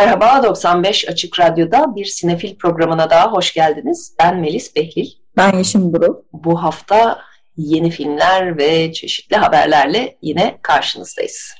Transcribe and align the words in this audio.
Merhaba, 0.00 0.42
95 0.42 1.08
Açık 1.08 1.40
Radyo'da 1.40 1.96
bir 1.96 2.04
sinefil 2.04 2.56
programına 2.56 3.10
daha 3.10 3.32
hoş 3.32 3.54
geldiniz. 3.54 4.14
Ben 4.20 4.36
Melis 4.40 4.76
Behlil. 4.76 5.10
Ben 5.36 5.52
Yeşim 5.56 5.94
Duru. 5.94 6.24
Bu 6.32 6.62
hafta 6.62 7.18
yeni 7.56 7.90
filmler 7.90 8.58
ve 8.58 8.92
çeşitli 8.92 9.36
haberlerle 9.36 10.16
yine 10.22 10.58
karşınızdayız. 10.62 11.52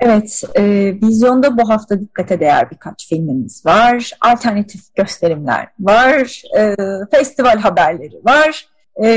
Evet, 0.00 0.42
e, 0.54 0.62
vizyonda 1.02 1.58
bu 1.58 1.68
hafta 1.68 2.00
dikkate 2.00 2.40
değer 2.40 2.70
birkaç 2.70 3.08
filmimiz 3.08 3.66
var. 3.66 4.10
Alternatif 4.20 4.94
gösterimler 4.94 5.68
var, 5.80 6.42
e, 6.58 6.76
festival 7.10 7.58
haberleri 7.58 8.24
var. 8.24 8.66
E, 9.04 9.08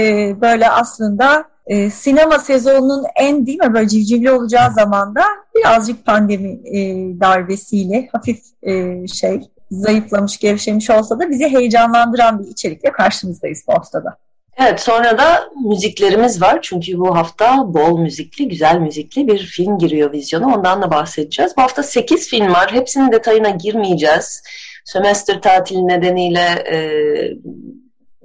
böyle 0.42 0.70
aslında 0.70 1.46
e, 1.68 1.90
sinema 1.90 2.40
sezonunun 2.40 3.06
en 3.16 3.46
değil 3.46 3.60
mi 3.60 3.74
böyle 3.74 3.88
civcivli 3.88 4.32
olacağı 4.32 4.74
zamanda 4.74 5.24
birazcık 5.56 6.06
pandemi 6.06 6.50
e, 6.50 6.80
darbesiyle 7.20 8.10
hafif 8.12 8.40
e, 8.64 9.08
şey 9.08 9.42
zayıflamış, 9.72 10.38
gevşemiş 10.38 10.90
olsa 10.90 11.20
da 11.20 11.30
bizi 11.30 11.50
heyecanlandıran 11.50 12.40
bir 12.40 12.48
içerikle 12.48 12.92
karşınızdayız 12.92 13.64
bu 13.68 13.74
haftada. 13.74 14.18
Evet 14.58 14.80
sonra 14.80 15.18
da 15.18 15.50
müziklerimiz 15.66 16.42
var 16.42 16.60
çünkü 16.62 17.00
bu 17.00 17.16
hafta 17.16 17.74
bol 17.74 18.00
müzikli, 18.00 18.48
güzel 18.48 18.78
müzikli 18.80 19.28
bir 19.28 19.38
film 19.38 19.78
giriyor 19.78 20.12
vizyona. 20.12 20.56
Ondan 20.56 20.82
da 20.82 20.92
bahsedeceğiz. 20.92 21.54
Bu 21.58 21.62
hafta 21.62 21.84
8 21.84 22.30
film 22.30 22.54
var. 22.54 22.74
Hepsinin 22.74 23.12
detayına 23.12 23.50
girmeyeceğiz. 23.50 24.44
Sömestr 24.86 25.42
tatili 25.42 25.88
nedeniyle 25.88 26.40
e, 26.72 26.78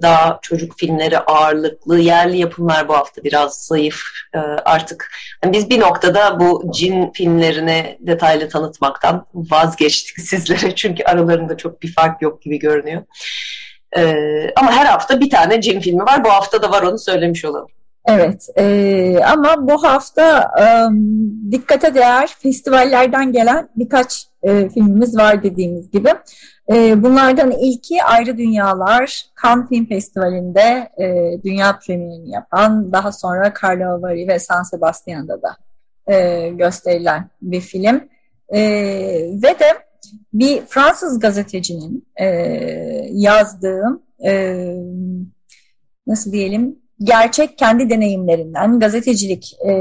daha 0.03 0.39
çocuk 0.41 0.79
filmleri 0.79 1.19
ağırlıklı, 1.19 1.99
yerli 1.99 2.37
yapımlar 2.37 2.87
bu 2.87 2.93
hafta 2.93 3.23
biraz 3.23 3.53
zayıf 3.53 4.01
e, 4.33 4.37
artık. 4.39 5.11
Yani 5.43 5.53
biz 5.53 5.69
bir 5.69 5.79
noktada 5.79 6.39
bu 6.39 6.71
cin 6.75 7.11
filmlerini 7.11 7.97
detaylı 7.99 8.49
tanıtmaktan 8.49 9.25
vazgeçtik 9.33 10.19
sizlere 10.25 10.75
çünkü 10.75 11.03
aralarında 11.03 11.57
çok 11.57 11.81
bir 11.81 11.93
fark 11.93 12.21
yok 12.21 12.41
gibi 12.41 12.59
görünüyor. 12.59 13.03
E, 13.97 14.13
ama 14.55 14.71
her 14.71 14.85
hafta 14.85 15.19
bir 15.19 15.29
tane 15.29 15.61
cin 15.61 15.79
filmi 15.79 16.03
var. 16.03 16.23
Bu 16.23 16.29
hafta 16.29 16.61
da 16.61 16.71
var 16.71 16.81
onu 16.81 16.99
söylemiş 16.99 17.45
olalım. 17.45 17.67
Evet 18.05 18.49
e, 18.57 19.19
ama 19.25 19.67
bu 19.67 19.83
hafta 19.83 20.51
e, 20.59 20.65
dikkate 21.51 21.95
değer 21.95 22.35
festivallerden 22.39 23.31
gelen 23.31 23.69
birkaç 23.75 24.27
e, 24.43 24.69
filmimiz 24.69 25.17
var 25.17 25.43
dediğimiz 25.43 25.91
gibi. 25.91 26.09
E, 26.71 27.03
bunlardan 27.03 27.51
ilki 27.51 28.03
Ayrı 28.03 28.37
Dünyalar, 28.37 29.25
Cannes 29.43 29.69
Film 29.69 29.85
Festivali'nde 29.85 30.89
e, 30.97 31.37
dünya 31.43 31.79
premierini 31.79 32.31
yapan, 32.31 32.91
daha 32.91 33.11
sonra 33.11 33.53
Karlovy 33.53 34.27
ve 34.27 34.39
San 34.39 34.63
Sebastian'da 34.63 35.41
da 35.41 35.57
e, 36.13 36.49
gösterilen 36.49 37.29
bir 37.41 37.61
film. 37.61 38.03
E, 38.49 38.59
ve 39.43 39.59
de 39.59 39.73
bir 40.33 40.61
Fransız 40.65 41.19
gazetecinin 41.19 42.07
e, 42.15 42.25
yazdığı, 43.11 44.01
e, 44.25 44.55
nasıl 46.07 46.31
diyelim, 46.31 46.82
gerçek 47.03 47.57
kendi 47.57 47.89
deneyimlerinden, 47.89 48.79
gazetecilik 48.79 49.53
e, 49.53 49.71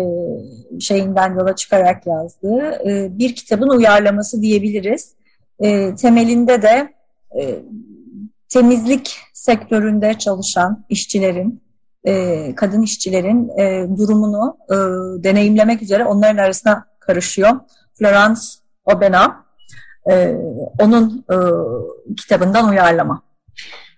şeyinden 0.80 1.34
yola 1.34 1.56
çıkarak 1.56 2.06
yazdığı 2.06 2.88
e, 2.88 3.18
bir 3.18 3.34
kitabın 3.34 3.68
uyarlaması 3.68 4.42
diyebiliriz. 4.42 5.14
E, 5.60 5.94
temelinde 5.94 6.62
de 6.62 6.92
e, 7.40 7.62
temizlik 8.48 9.16
sektöründe 9.32 10.14
çalışan 10.14 10.84
işçilerin, 10.88 11.62
e, 12.06 12.54
kadın 12.54 12.82
işçilerin 12.82 13.58
e, 13.58 13.86
durumunu 13.98 14.56
e, 14.70 14.74
deneyimlemek 15.24 15.82
üzere 15.82 16.04
onların 16.04 16.36
arasına 16.36 16.84
karışıyor. 17.00 17.60
Florence 17.94 18.40
Obena, 18.84 19.44
e, 20.10 20.34
onun 20.78 21.24
e, 21.30 21.36
kitabından 22.16 22.68
uyarlama. 22.68 23.22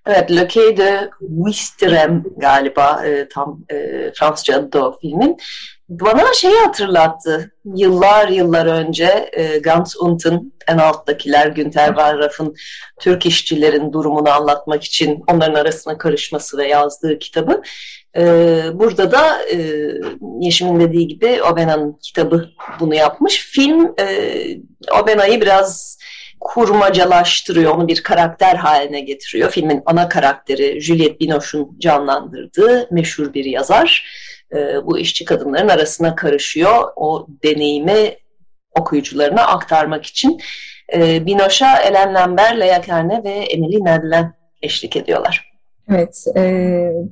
Evet, 0.06 0.53
Quai 0.54 0.76
de 0.76 1.10
Wistrem 1.20 2.25
galiba 2.37 3.06
e, 3.06 3.28
tam 3.28 3.65
e, 3.72 3.76
Fransızca 4.15 4.56
adı 4.56 4.72
da 4.72 4.88
o 4.88 4.98
filmin. 5.00 5.37
Bana 5.88 6.32
şeyi 6.34 6.56
hatırlattı. 6.56 7.50
Yıllar 7.75 8.28
yıllar 8.28 8.66
önce 8.66 9.31
e, 9.32 9.59
Ganz 9.59 9.97
Unten 10.00 10.53
en 10.69 10.78
alttakiler 10.78 11.47
Günter 11.47 11.87
Wallraff'ın 11.87 12.54
Türk 13.00 13.26
işçilerin 13.26 13.93
durumunu 13.93 14.31
anlatmak 14.31 14.84
için 14.84 15.25
onların 15.31 15.54
arasına 15.54 15.98
karışması 15.98 16.59
ve 16.59 16.69
yazdığı 16.69 17.19
kitabı. 17.19 17.62
E, 18.16 18.22
burada 18.75 19.12
da 19.12 19.43
e, 19.53 19.88
Yeşim'in 20.41 20.81
dediği 20.81 21.09
gibi 21.09 21.43
Obena'nın 21.43 21.98
kitabı 22.03 22.48
bunu 22.81 22.94
yapmış. 22.94 23.38
Film 23.38 23.94
e, 24.00 24.06
Obena'yı 25.03 25.41
biraz 25.41 25.98
kurmacalaştırıyor, 26.41 27.75
onu 27.75 27.89
bir 27.89 28.03
karakter 28.03 28.56
haline 28.56 29.00
getiriyor. 29.00 29.50
Filmin 29.50 29.83
ana 29.87 30.09
karakteri 30.09 30.81
Juliette 30.81 31.21
Binoche'un 31.21 31.78
canlandırdığı 31.78 32.89
meşhur 32.91 33.34
bir 33.34 33.45
yazar. 33.45 34.06
E, 34.55 34.87
bu 34.87 34.99
işçi 34.99 35.25
kadınların 35.25 35.69
arasına 35.69 36.15
karışıyor. 36.15 36.93
O 36.97 37.27
deneyimi 37.44 38.17
okuyucularına 38.81 39.43
aktarmak 39.43 40.06
için. 40.06 40.41
E, 40.94 41.27
Binoche'a 41.27 41.78
Ellen 41.78 42.15
Lambert, 42.15 42.59
Lea 42.61 42.81
Kerne 42.81 43.25
ve 43.25 43.31
Emily 43.31 43.84
Nadlen 43.84 44.34
eşlik 44.62 44.97
ediyorlar. 44.97 45.55
Evet, 45.91 46.25
e, 46.37 46.43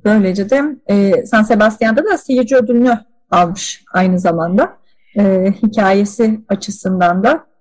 böylece 0.05 0.51
de 0.51 0.63
e, 0.91 1.27
San 1.27 1.43
Sebastian'da 1.43 2.05
da 2.05 2.19
seyirci 2.19 2.57
ödülünü 2.57 2.99
almış 3.31 3.83
aynı 3.93 4.19
zamanda. 4.19 4.77
E, 5.19 5.53
hikayesi 5.63 6.41
açısından 6.49 7.25
da 7.25 7.52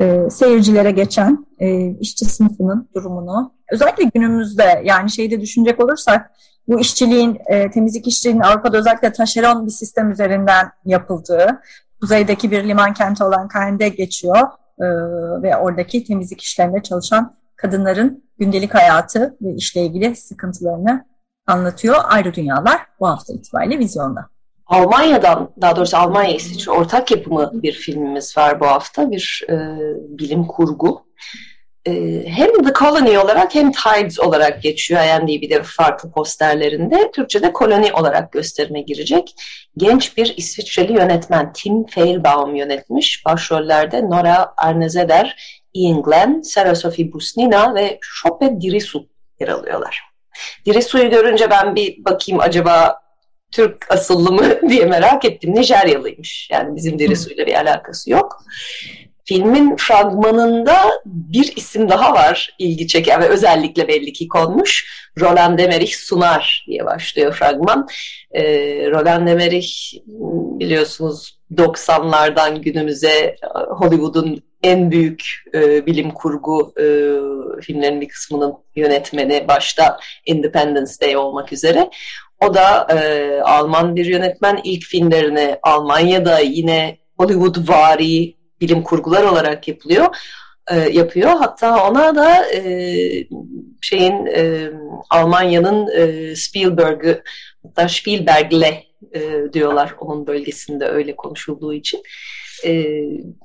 e, 0.00 0.30
seyircilere 0.30 0.90
geçen 0.90 1.46
e, 1.58 1.90
işçi 1.90 2.24
sınıfının 2.24 2.88
durumunu 2.94 3.54
özellikle 3.72 4.04
günümüzde 4.04 4.82
yani 4.84 5.10
şeyde 5.10 5.40
düşünecek 5.40 5.84
olursak 5.84 6.30
bu 6.68 6.80
işçiliğin 6.80 7.38
e, 7.46 7.70
temizlik 7.70 8.06
işçiliğinin 8.06 8.40
Avrupa'da 8.40 8.78
özellikle 8.78 9.12
taşeron 9.12 9.66
bir 9.66 9.70
sistem 9.70 10.10
üzerinden 10.10 10.70
yapıldığı 10.84 11.60
kuzeydeki 12.00 12.50
bir 12.50 12.64
liman 12.64 12.94
kenti 12.94 13.24
olan 13.24 13.48
Caen'de 13.54 13.88
geçiyor 13.88 14.48
e, 14.80 14.86
ve 15.42 15.56
oradaki 15.56 16.04
temizlik 16.04 16.42
işlerinde 16.42 16.82
çalışan 16.82 17.36
kadınların 17.56 18.24
gündelik 18.38 18.74
hayatı 18.74 19.36
ve 19.42 19.54
işle 19.54 19.82
ilgili 19.82 20.16
sıkıntılarını 20.16 21.04
anlatıyor. 21.46 21.96
Ayrı 22.04 22.34
Dünyalar 22.34 22.80
bu 23.00 23.08
hafta 23.08 23.32
itibariyle 23.32 23.78
vizyonda. 23.78 24.33
Almanya'dan, 24.66 25.50
daha 25.60 25.76
doğrusu 25.76 25.96
Almanya 25.96 26.34
İsviçre 26.34 26.70
ortak 26.70 27.10
yapımı 27.10 27.50
bir 27.54 27.72
filmimiz 27.72 28.36
var 28.36 28.60
bu 28.60 28.66
hafta. 28.66 29.10
Bir 29.10 29.44
e, 29.48 29.54
bilim 30.18 30.46
kurgu. 30.46 31.04
E, 31.86 31.92
hem 32.26 32.64
The 32.64 32.72
Colony 32.72 33.18
olarak 33.18 33.54
hem 33.54 33.72
Tides 33.72 34.20
olarak 34.20 34.62
geçiyor 34.62 35.00
IMDb'de 35.00 35.62
farklı 35.62 36.10
posterlerinde. 36.10 37.10
Türkçe'de 37.10 37.52
Koloni 37.52 37.92
olarak 37.92 38.32
gösterime 38.32 38.80
girecek. 38.80 39.34
Genç 39.76 40.16
bir 40.16 40.34
İsviçreli 40.36 40.92
yönetmen 40.92 41.52
Tim 41.52 41.86
Feilbaum 41.86 42.54
yönetmiş. 42.54 43.26
Başrollerde 43.26 44.02
Nora 44.02 44.54
Arnezeder, 44.56 45.36
Ian 45.74 46.02
Glenn, 46.02 46.42
Sarah 46.42 46.74
Sophie 46.74 47.12
Busnina 47.12 47.74
ve 47.74 47.98
Chope 48.22 48.60
Dirisu 48.60 49.08
yer 49.40 49.48
alıyorlar. 49.48 50.02
Dirisu'yu 50.66 51.10
görünce 51.10 51.50
ben 51.50 51.74
bir 51.74 52.04
bakayım 52.04 52.40
acaba 52.40 53.03
Türk 53.54 53.86
asıllı 53.92 54.32
mı 54.32 54.44
diye 54.68 54.84
merak 54.84 55.24
ettim. 55.24 55.54
Nijeryalıymış. 55.54 56.48
Yani 56.52 56.76
bizim 56.76 56.98
derisuyla 56.98 57.46
bir 57.46 57.54
alakası 57.54 58.10
yok. 58.10 58.42
Filmin 59.24 59.76
fragmanında 59.76 60.76
bir 61.04 61.56
isim 61.56 61.88
daha 61.88 62.14
var 62.14 62.54
ilgi 62.58 62.86
çeken 62.86 63.20
ve 63.20 63.28
özellikle 63.28 63.88
belli 63.88 64.12
ki 64.12 64.28
konmuş. 64.28 64.86
Roland 65.20 65.58
Emmerich 65.58 65.94
Sunar 65.94 66.64
diye 66.66 66.84
başlıyor 66.84 67.32
fragman. 67.32 67.88
Ee, 68.30 68.44
Roland 68.90 69.28
Emmerich 69.28 69.94
biliyorsunuz 70.58 71.38
90'lardan 71.56 72.60
günümüze 72.60 73.36
Hollywood'un 73.68 74.42
en 74.64 74.90
büyük 74.90 75.24
e, 75.54 75.86
bilim 75.86 76.10
kurgu 76.10 76.72
e, 76.78 76.84
filmlerin 77.62 78.00
bir 78.00 78.08
kısmının 78.08 78.54
yönetmeni 78.76 79.48
başta 79.48 79.98
Independence 80.26 80.92
Day 81.00 81.16
olmak 81.16 81.52
üzere. 81.52 81.90
O 82.40 82.54
da 82.54 82.86
e, 82.90 83.40
Alman 83.40 83.96
bir 83.96 84.06
yönetmen. 84.06 84.60
ilk 84.64 84.84
filmlerini 84.84 85.56
Almanya'da 85.62 86.38
yine 86.38 86.98
Hollywood 87.18 87.68
vari 87.68 88.36
bilim 88.60 88.82
kurgular 88.82 89.22
olarak 89.24 89.68
yapılıyor. 89.68 90.06
e, 90.70 90.76
yapıyor. 90.78 91.30
Hatta 91.30 91.88
ona 91.90 92.14
da 92.14 92.50
e, 92.52 92.60
şeyin 93.80 94.26
e, 94.26 94.70
Almanya'nın 95.10 95.88
e, 95.96 96.36
Spielberg'ı 96.36 97.22
hatta 97.62 97.88
Spielberg'le 97.88 98.84
e, 99.14 99.52
diyorlar 99.52 99.94
onun 100.00 100.26
bölgesinde 100.26 100.86
öyle 100.88 101.16
konuşulduğu 101.16 101.74
için. 101.74 102.02
E, 102.64 102.84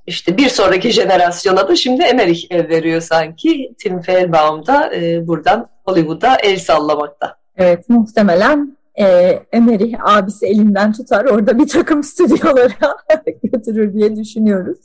işte 0.08 0.38
bir 0.38 0.50
sonraki 0.50 0.92
jenerasyona 0.92 1.68
da 1.68 1.76
şimdi 1.76 2.04
Emmerich 2.04 2.46
ev 2.50 2.70
veriyor 2.70 3.02
sanki. 3.02 3.74
Tim 3.78 4.02
Fehlbaum 4.02 4.66
da 4.66 4.96
e, 4.96 5.28
buradan 5.28 5.70
Hollywood'a 5.86 6.36
el 6.36 6.60
sallamakta. 6.60 7.36
Evet 7.58 7.90
muhtemelen 7.90 8.78
e, 9.00 9.40
Emmerich 9.52 9.96
abisi 10.00 10.46
elinden 10.46 10.94
tutar 10.94 11.26
orada 11.26 11.60
bir 11.60 11.68
takım 11.68 12.04
stüdyolara 12.10 12.96
götürür 13.44 13.94
diye 13.94 14.16
düşünüyoruz. 14.16 14.80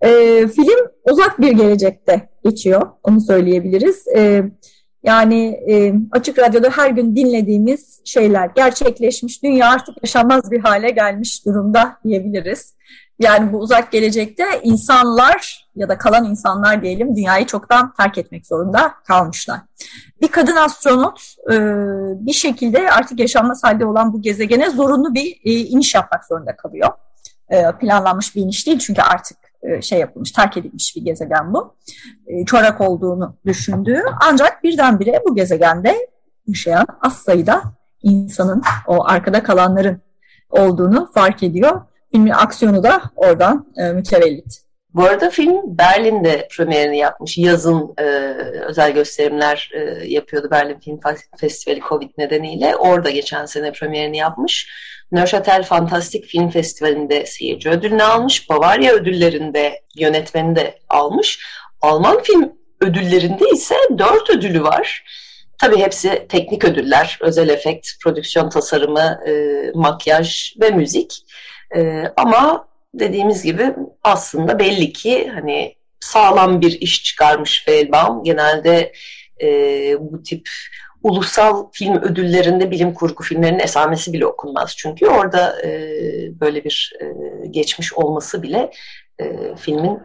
E, 0.00 0.08
film 0.48 0.88
uzak 1.10 1.40
bir 1.40 1.52
gelecekte 1.52 2.28
geçiyor 2.44 2.82
onu 3.02 3.20
söyleyebiliriz. 3.20 4.04
Evet 4.08 4.52
yani 5.04 5.60
e, 5.70 5.94
Açık 6.12 6.38
Radyo'da 6.38 6.70
her 6.70 6.90
gün 6.90 7.16
dinlediğimiz 7.16 8.00
şeyler 8.04 8.50
gerçekleşmiş, 8.56 9.42
dünya 9.42 9.68
artık 9.68 9.96
yaşanmaz 10.02 10.50
bir 10.50 10.60
hale 10.60 10.90
gelmiş 10.90 11.46
durumda 11.46 11.96
diyebiliriz. 12.04 12.74
Yani 13.18 13.52
bu 13.52 13.58
uzak 13.58 13.92
gelecekte 13.92 14.44
insanlar 14.62 15.68
ya 15.76 15.88
da 15.88 15.98
kalan 15.98 16.24
insanlar 16.24 16.82
diyelim 16.82 17.16
dünyayı 17.16 17.46
çoktan 17.46 17.94
terk 17.94 18.18
etmek 18.18 18.46
zorunda 18.46 18.94
kalmışlar. 19.06 19.60
Bir 20.20 20.28
kadın 20.28 20.56
astronot 20.56 21.20
e, 21.50 21.54
bir 22.26 22.32
şekilde 22.32 22.90
artık 22.90 23.20
yaşanmaz 23.20 23.64
halde 23.64 23.86
olan 23.86 24.12
bu 24.12 24.22
gezegene 24.22 24.70
zorunlu 24.70 25.14
bir 25.14 25.40
e, 25.44 25.52
iniş 25.52 25.94
yapmak 25.94 26.24
zorunda 26.24 26.56
kalıyor. 26.56 26.90
E, 27.48 27.72
planlanmış 27.80 28.36
bir 28.36 28.42
iniş 28.42 28.66
değil 28.66 28.78
çünkü 28.78 29.02
artık 29.02 29.38
şey 29.80 29.98
yapılmış, 29.98 30.32
terk 30.32 30.56
edilmiş 30.56 30.96
bir 30.96 31.04
gezegen 31.04 31.54
bu. 31.54 31.76
Çorak 32.46 32.80
olduğunu 32.80 33.36
düşündüğü 33.46 34.02
ancak 34.20 34.64
birdenbire 34.64 35.22
bu 35.28 35.34
gezegende 35.34 36.08
yaşayan 36.46 36.86
az 37.00 37.16
sayıda 37.16 37.62
insanın, 38.02 38.62
o 38.86 39.04
arkada 39.04 39.42
kalanların 39.42 40.00
olduğunu 40.50 41.10
fark 41.14 41.42
ediyor. 41.42 41.80
Filmin 42.14 42.30
aksiyonu 42.30 42.82
da 42.82 43.02
oradan 43.16 43.66
e, 43.76 43.82
mütevellit. 43.82 44.60
Bu 44.94 45.02
arada 45.02 45.30
film 45.30 45.78
Berlin'de 45.78 46.48
premierini 46.50 46.98
yapmış. 46.98 47.38
Yazın 47.38 47.94
e, 47.98 48.02
özel 48.68 48.92
gösterimler 48.92 49.70
e, 49.74 50.06
yapıyordu 50.06 50.48
Berlin 50.50 50.78
Film 50.78 51.00
Festivali 51.36 51.80
Covid 51.88 52.10
nedeniyle. 52.18 52.76
Orada 52.76 53.10
geçen 53.10 53.46
sene 53.46 53.72
premierini 53.72 54.16
yapmış. 54.16 54.68
Neuchâtel 55.12 55.62
Fantastik 55.62 56.24
Film 56.24 56.50
Festivali'nde 56.50 57.26
seyirci 57.26 57.70
ödülünü 57.70 58.02
almış. 58.02 58.50
Bavarya 58.50 58.92
ödüllerinde 58.92 59.80
yönetmeni 59.96 60.56
de 60.56 60.78
almış. 60.88 61.38
Alman 61.80 62.22
film 62.22 62.52
ödüllerinde 62.80 63.44
ise 63.52 63.74
dört 63.98 64.30
ödülü 64.30 64.62
var. 64.62 65.04
Tabii 65.60 65.76
hepsi 65.76 66.26
teknik 66.28 66.64
ödüller, 66.64 67.18
özel 67.20 67.48
efekt, 67.48 67.88
prodüksiyon 68.02 68.48
tasarımı, 68.48 69.20
e, 69.28 69.32
makyaj 69.74 70.54
ve 70.60 70.70
müzik. 70.70 71.24
E, 71.76 72.12
ama 72.16 72.68
dediğimiz 72.94 73.42
gibi 73.42 73.74
aslında 74.02 74.58
belli 74.58 74.92
ki 74.92 75.30
hani 75.34 75.74
sağlam 76.00 76.60
bir 76.60 76.80
iş 76.80 77.04
çıkarmış 77.04 77.64
Fehlbaum. 77.64 78.24
Genelde 78.24 78.92
e, 79.42 79.48
bu 80.00 80.22
tip 80.22 80.48
ulusal 81.02 81.66
film 81.72 81.96
ödüllerinde 81.96 82.70
bilim 82.70 82.94
kurgu 82.94 83.22
filmlerinin 83.22 83.58
esamesi 83.58 84.12
bile 84.12 84.26
okunmaz. 84.26 84.74
Çünkü 84.76 85.06
orada 85.06 85.62
e, 85.62 85.70
böyle 86.40 86.64
bir 86.64 86.92
e, 87.00 87.06
geçmiş 87.46 87.94
olması 87.94 88.42
bile 88.42 88.70
e, 89.20 89.56
filmin 89.56 89.98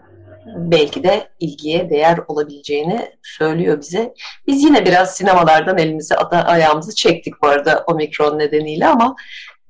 belki 0.56 1.04
de 1.04 1.28
ilgiye 1.40 1.90
değer 1.90 2.20
olabileceğini 2.28 3.12
söylüyor 3.24 3.82
bize. 3.82 4.14
Biz 4.48 4.64
yine 4.64 4.86
biraz 4.86 5.16
sinemalardan 5.16 5.78
elimizi 5.78 6.16
ayağımızı 6.16 6.96
çektik 6.96 7.34
bu 7.44 7.48
arada 7.48 7.84
omikron 7.88 8.40
nedeniyle 8.40 8.88
ama 8.88 9.16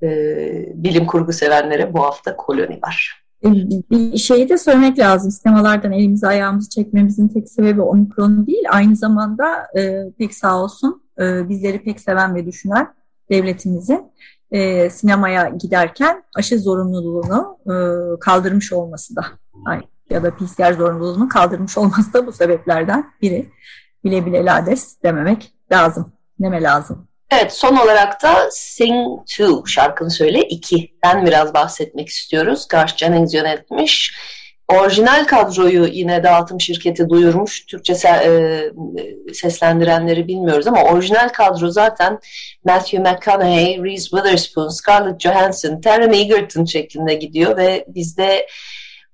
e, 0.02 0.08
bilim 0.74 1.06
kurgu 1.06 1.32
sevenlere 1.32 1.92
bu 1.92 2.02
hafta 2.02 2.36
koloni 2.36 2.80
var. 2.82 3.24
E, 3.44 3.48
bir 3.90 4.18
şeyi 4.18 4.48
de 4.48 4.58
söylemek 4.58 4.98
lazım. 4.98 5.30
Sinemalardan 5.30 5.92
elimizi 5.92 6.26
ayağımızı 6.26 6.70
çekmemizin 6.70 7.28
tek 7.28 7.48
sebebi 7.48 7.82
omikron 7.82 8.46
değil. 8.46 8.64
Aynı 8.70 8.96
zamanda 8.96 9.66
e, 9.78 10.04
pek 10.18 10.34
sağ 10.34 10.62
olsun 10.62 11.02
e, 11.20 11.48
bizleri 11.48 11.82
pek 11.82 12.00
seven 12.00 12.34
ve 12.34 12.46
düşünen 12.46 12.94
devletimizin 13.30 14.12
e, 14.50 14.90
sinemaya 14.90 15.48
giderken 15.48 16.22
aşı 16.36 16.58
zorunluluğunu 16.58 17.58
e, 17.66 17.74
kaldırmış 18.20 18.72
olması 18.72 19.16
da 19.16 19.24
ya 20.10 20.22
da 20.22 20.34
PCR 20.34 20.72
zorunluluğunu 20.72 21.28
kaldırmış 21.28 21.78
olması 21.78 22.12
da 22.12 22.26
bu 22.26 22.32
sebeplerden 22.32 23.12
biri. 23.22 23.50
Bile 24.04 24.26
bile 24.26 24.44
lades 24.44 25.02
dememek 25.02 25.54
lazım. 25.72 26.12
Deme 26.40 26.62
lazım. 26.62 27.08
Evet 27.30 27.52
son 27.52 27.76
olarak 27.76 28.22
da 28.22 28.48
Sing 28.50 29.20
2 29.22 29.46
şarkını 29.66 30.10
söyle 30.10 30.42
2. 30.42 30.92
Ben 31.04 31.26
biraz 31.26 31.54
bahsetmek 31.54 32.08
istiyoruz. 32.08 32.68
Garth 32.68 32.96
Jennings 32.96 33.34
yönetmiş. 33.34 34.14
Orijinal 34.68 35.26
kadroyu 35.26 35.86
yine 35.86 36.22
dağıtım 36.22 36.60
şirketi 36.60 37.08
duyurmuş. 37.08 37.66
Türkçe 37.66 37.92
e, 37.92 38.62
seslendirenleri 39.32 40.28
bilmiyoruz 40.28 40.66
ama 40.66 40.82
orijinal 40.82 41.28
kadro 41.28 41.70
zaten 41.70 42.18
Matthew 42.64 42.98
McConaughey, 42.98 43.82
Reese 43.82 44.08
Witherspoon, 44.08 44.68
Scarlett 44.68 45.20
Johansson, 45.20 45.80
Taron 45.80 46.12
Egerton 46.12 46.64
şeklinde 46.64 47.14
gidiyor 47.14 47.56
ve 47.56 47.84
bizde 47.88 48.46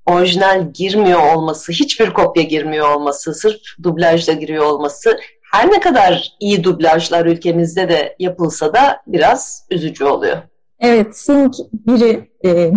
orijinal 0.07 0.73
girmiyor 0.73 1.35
olması, 1.35 1.73
hiçbir 1.73 2.11
kopya 2.11 2.43
girmiyor 2.43 2.95
olması, 2.95 3.35
sırf 3.35 3.61
dublajda 3.83 4.33
giriyor 4.33 4.65
olması 4.65 5.19
her 5.57 5.71
ne 5.71 5.81
kadar 5.81 6.37
iyi 6.41 6.65
dublajlar 6.65 7.27
ülkemizde 7.27 7.89
de 7.89 8.17
yapılsa 8.19 8.75
da 8.75 9.01
biraz 9.07 9.67
üzücü 9.71 10.05
oluyor. 10.05 10.37
Evet, 10.81 11.17
Sing 11.17 11.55
biri 11.73 12.31
e, 12.45 12.73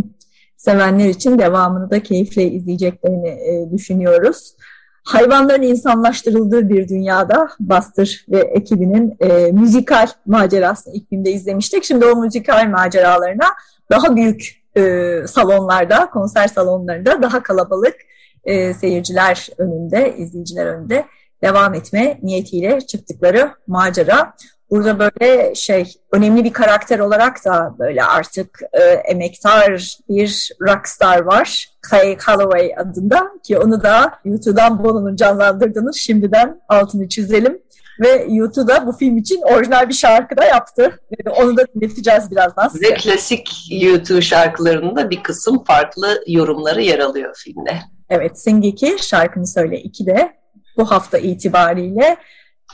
sevenler 0.57 1.09
için 1.09 1.39
devamını 1.39 1.91
da 1.91 2.03
keyifle 2.03 2.43
izleyeceklerini 2.43 3.29
e, 3.29 3.71
düşünüyoruz. 3.71 4.55
Hayvanların 5.03 5.61
insanlaştırıldığı 5.61 6.69
bir 6.69 6.87
dünyada 6.87 7.49
Bastır 7.59 8.25
ve 8.29 8.39
ekibinin 8.39 9.15
e, 9.19 9.51
müzikal 9.51 10.07
macerasını 10.25 10.93
ilk 10.93 11.09
filmde 11.09 11.31
izlemiştik. 11.31 11.83
Şimdi 11.83 12.05
o 12.05 12.15
müzikal 12.15 12.69
maceralarına 12.69 13.47
daha 13.91 14.15
büyük 14.15 14.61
e, 14.77 15.13
salonlarda, 15.27 16.09
konser 16.09 16.47
salonlarında 16.47 17.21
daha 17.21 17.43
kalabalık 17.43 17.95
e, 18.43 18.73
seyirciler 18.73 19.49
önünde, 19.57 20.15
izleyiciler 20.17 20.65
önünde 20.65 21.05
devam 21.43 21.73
etme 21.73 22.19
niyetiyle 22.23 22.81
çıktıkları 22.81 23.51
macera. 23.67 24.33
Burada 24.69 24.99
böyle 24.99 25.55
şey 25.55 25.93
önemli 26.11 26.43
bir 26.43 26.53
karakter 26.53 26.99
olarak 26.99 27.45
da 27.45 27.75
böyle 27.79 28.03
artık 28.03 28.59
e, 28.73 28.83
emektar 28.83 29.97
bir 30.09 30.51
rockstar 30.61 31.19
var. 31.21 31.69
Kay 31.81 32.17
Calloway 32.25 32.73
adında 32.77 33.31
ki 33.43 33.57
onu 33.57 33.83
da 33.83 34.13
YouTube'dan 34.25 34.83
Bono'nun 34.83 35.15
canlandırdığını 35.15 35.93
şimdiden 35.93 36.61
altını 36.69 37.09
çizelim. 37.09 37.61
Ve 37.99 38.25
YouTube'da 38.29 38.87
bu 38.87 38.91
film 38.91 39.17
için 39.17 39.41
orijinal 39.41 39.89
bir 39.89 39.93
şarkı 39.93 40.37
da 40.37 40.45
yaptı. 40.45 40.99
Onu 41.41 41.57
da 41.57 41.65
dinleteceğiz 41.75 42.31
birazdan 42.31 42.67
size. 42.67 42.89
Ve 42.89 42.93
klasik 42.93 43.51
YouTube 43.71 44.21
şarkılarında 44.21 45.09
bir 45.09 45.23
kısım 45.23 45.63
farklı 45.63 46.23
yorumları 46.27 46.81
yer 46.81 46.99
alıyor 46.99 47.35
filmde. 47.37 47.79
Evet, 48.09 48.39
Sing 48.39 48.65
2 48.65 48.97
şarkını 49.01 49.47
söyle 49.47 49.81
2 49.81 50.05
de 50.05 50.38
bu 50.79 50.91
hafta 50.91 51.17
itibariyle 51.17 52.17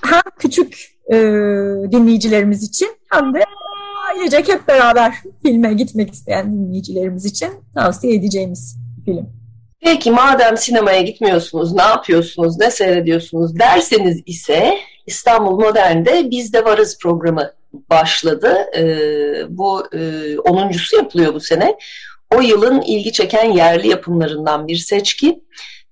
hem 0.03 0.21
küçük 0.39 0.95
e, 1.11 1.15
dinleyicilerimiz 1.91 2.63
için 2.63 2.89
hem 3.11 3.33
de 3.33 3.43
ailecek 4.09 4.47
hep 4.47 4.67
beraber 4.67 5.13
filme 5.43 5.73
gitmek 5.73 6.13
isteyen 6.13 6.53
dinleyicilerimiz 6.53 7.25
için 7.25 7.49
tavsiye 7.75 8.15
edeceğimiz 8.15 8.77
film. 9.05 9.29
Peki 9.81 10.11
madem 10.11 10.57
sinemaya 10.57 11.01
gitmiyorsunuz, 11.01 11.73
ne 11.73 11.81
yapıyorsunuz, 11.81 12.59
ne 12.59 12.71
seyrediyorsunuz 12.71 13.59
derseniz 13.59 14.21
ise 14.25 14.77
İstanbul 15.05 15.59
Modern'de 15.59 16.31
Biz 16.31 16.53
de 16.53 16.65
Varız 16.65 16.99
programı 17.01 17.51
başladı. 17.89 18.57
Ee, 18.77 19.57
bu 19.57 19.87
e, 19.93 19.97
10.sü 20.35 20.95
yapılıyor 20.95 21.33
bu 21.33 21.39
sene. 21.39 21.75
O 22.35 22.41
yılın 22.41 22.81
ilgi 22.81 23.11
çeken 23.11 23.51
yerli 23.51 23.87
yapımlarından 23.87 24.67
bir 24.67 24.77
seçki 24.77 25.41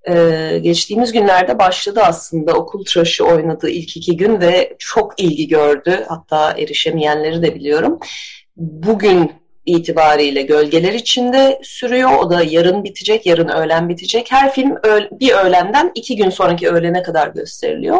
e, 0.08 0.58
geçtiğimiz 0.62 1.12
günlerde 1.12 1.58
başladı 1.58 2.00
aslında 2.04 2.52
okul 2.52 2.84
tıraşı 2.84 3.24
oynadığı 3.24 3.70
ilk 3.70 3.96
iki 3.96 4.16
gün 4.16 4.40
ve 4.40 4.76
çok 4.78 5.20
ilgi 5.20 5.48
gördü. 5.48 6.04
Hatta 6.08 6.52
erişemeyenleri 6.52 7.42
de 7.42 7.54
biliyorum. 7.54 7.98
Bugün 8.56 9.32
itibariyle 9.66 10.42
gölgeler 10.42 10.92
içinde 10.92 11.60
sürüyor. 11.62 12.10
O 12.18 12.30
da 12.30 12.42
yarın 12.42 12.84
bitecek, 12.84 13.26
yarın 13.26 13.48
öğlen 13.48 13.88
bitecek. 13.88 14.32
Her 14.32 14.52
film 14.52 14.76
bir 15.20 15.32
öğlenden 15.32 15.92
iki 15.94 16.16
gün 16.16 16.30
sonraki 16.30 16.68
öğlene 16.68 17.02
kadar 17.02 17.28
gösteriliyor. 17.28 17.98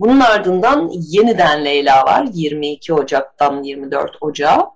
Bunun 0.00 0.20
ardından 0.20 0.90
yeniden 0.94 1.64
Leyla 1.64 2.02
var 2.02 2.26
22 2.32 2.94
Ocak'tan 2.94 3.62
24 3.62 4.16
Ocağı. 4.20 4.66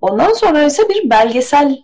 Ondan 0.00 0.32
sonra 0.32 0.64
ise 0.64 0.88
bir 0.88 1.10
belgesel 1.10 1.78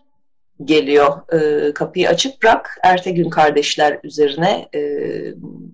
geliyor. 0.65 1.33
E, 1.33 1.73
kapıyı 1.75 2.09
açık 2.09 2.43
bırak 2.43 2.79
Ertegün 2.83 3.31
kardeşler 3.31 3.99
üzerine 4.05 4.69
e, 4.75 4.81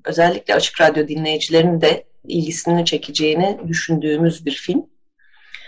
özellikle 0.04 0.54
Açık 0.54 0.80
Radyo 0.80 1.09
dinleyicilerinin 1.09 1.80
de 1.80 2.04
ilgisini 2.25 2.85
çekeceğini 2.85 3.59
düşündüğümüz 3.68 4.47
bir 4.47 4.52
film. 4.52 4.87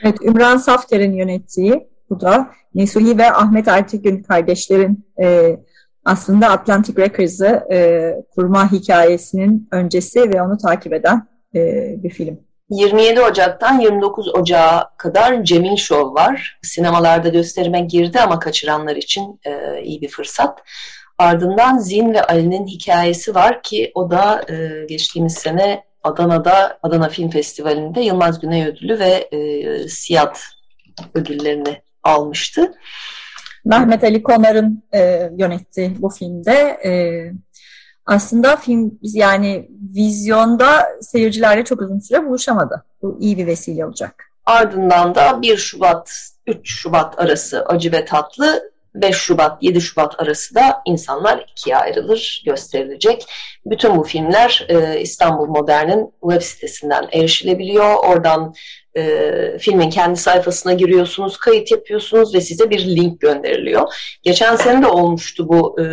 Evet, 0.03 0.17
Ümran 0.23 0.57
Safter'in 0.57 1.12
yönettiği 1.12 1.89
bu 2.11 2.21
da 2.21 2.50
Nesuhi 2.75 3.19
ve 3.19 3.33
Ahmet 3.33 3.69
Ertegün 3.69 4.23
kardeşlerin 4.23 5.05
e, 5.21 5.57
aslında 6.05 6.49
Atlantic 6.49 7.03
Records'ı 7.03 7.62
e, 7.73 8.15
kurma 8.35 8.73
hikayesinin 8.73 9.69
öncesi 9.73 10.33
ve 10.33 10.43
onu 10.43 10.59
takip 10.59 10.93
eden 10.93 11.29
e, 11.55 11.95
bir 12.03 12.11
film. 12.11 12.50
27 12.71 13.21
Ocak'tan 13.21 13.81
29 13.81 14.29
Ocak'a 14.35 14.91
kadar 14.97 15.45
Cemil 15.45 15.77
Show 15.77 16.23
var. 16.23 16.59
Sinemalarda 16.62 17.29
gösterime 17.29 17.81
girdi 17.81 18.21
ama 18.21 18.39
kaçıranlar 18.39 18.97
için 18.97 19.41
e, 19.47 19.83
iyi 19.83 20.00
bir 20.00 20.09
fırsat. 20.09 20.59
Ardından 21.19 21.79
Zin 21.79 22.15
ve 22.15 22.23
Ali'nin 22.23 22.67
hikayesi 22.67 23.35
var 23.35 23.62
ki 23.62 23.93
o 23.95 24.11
da 24.11 24.45
e, 24.50 24.87
geçtiğimiz 24.89 25.35
sene 25.35 25.85
Adana'da 26.03 26.79
Adana 26.83 27.09
Film 27.09 27.31
Festivali'nde 27.31 28.00
Yılmaz 28.00 28.41
Güney 28.41 28.67
Ödülü 28.67 28.99
ve 28.99 29.29
e, 29.33 29.89
Siyat 29.89 30.45
ödüllerini 31.15 31.83
almıştı. 32.03 32.75
Mehmet 33.65 34.05
Ali 34.05 34.23
Konar'ın 34.23 34.83
e, 34.95 35.31
yönettiği 35.39 35.95
bu 35.99 36.09
filmde 36.09 36.53
e, 36.85 36.93
aslında 38.11 38.57
film 38.57 38.99
yani 39.02 39.71
vizyonda 39.95 40.88
seyircilerle 41.00 41.64
çok 41.64 41.81
uzun 41.81 41.99
süre 41.99 42.26
buluşamadı. 42.26 42.85
Bu 43.02 43.19
iyi 43.21 43.38
bir 43.38 43.47
vesile 43.47 43.87
olacak. 43.87 44.25
Ardından 44.47 45.14
da 45.14 45.43
1 45.43 45.57
Şubat 45.57 46.31
3 46.47 46.71
Şubat 46.71 47.19
arası 47.19 47.64
Acı 47.67 47.93
ve 47.93 48.05
Tatlı 48.05 48.70
5 48.94 49.16
Şubat 49.16 49.62
7 49.62 49.80
Şubat 49.80 50.20
arası 50.20 50.54
da 50.54 50.82
insanlar 50.87 51.44
ikiye 51.52 51.76
ayrılır 51.76 52.42
gösterilecek. 52.47 53.26
Bütün 53.66 53.97
bu 53.97 54.04
filmler 54.04 54.66
e, 54.68 55.00
İstanbul 55.00 55.47
Modern'in 55.47 56.12
web 56.20 56.42
sitesinden 56.42 57.09
erişilebiliyor. 57.12 57.94
Oradan 57.94 58.54
e, 58.97 59.59
filmin 59.59 59.90
kendi 59.90 60.16
sayfasına 60.16 60.73
giriyorsunuz, 60.73 61.37
kayıt 61.37 61.70
yapıyorsunuz 61.70 62.35
ve 62.35 62.40
size 62.40 62.70
bir 62.70 62.97
link 62.97 63.20
gönderiliyor. 63.20 63.94
Geçen 64.23 64.56
sene 64.56 64.82
de 64.82 64.87
olmuştu 64.87 65.49
bu 65.49 65.80
e, 65.80 65.85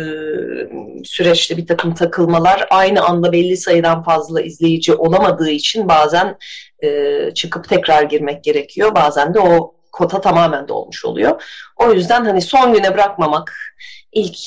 süreçte 1.04 1.56
bir 1.56 1.66
takım 1.66 1.94
takılmalar. 1.94 2.66
Aynı 2.70 3.04
anda 3.04 3.32
belli 3.32 3.56
sayıdan 3.56 4.02
fazla 4.02 4.40
izleyici 4.40 4.94
olamadığı 4.94 5.50
için 5.50 5.88
bazen 5.88 6.36
e, 6.84 7.30
çıkıp 7.34 7.68
tekrar 7.68 8.02
girmek 8.02 8.44
gerekiyor. 8.44 8.94
Bazen 8.94 9.34
de 9.34 9.40
o 9.40 9.77
kota 9.98 10.20
tamamen 10.20 10.68
dolmuş 10.68 11.04
oluyor. 11.04 11.42
O 11.76 11.92
yüzden 11.92 12.24
hani 12.24 12.42
son 12.42 12.72
güne 12.72 12.94
bırakmamak, 12.94 13.52
ilk 14.12 14.38